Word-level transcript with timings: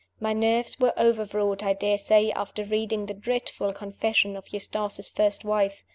My 0.19 0.33
nerves 0.33 0.79
were 0.79 0.99
overwrought, 0.99 1.61
I 1.61 1.73
dare 1.73 1.99
says 1.99 2.31
after 2.35 2.65
reading 2.65 3.05
the 3.05 3.13
dreadful 3.13 3.71
confession 3.71 4.35
of 4.35 4.51
Eustace's 4.51 5.11
first 5.11 5.45
wife. 5.45 5.83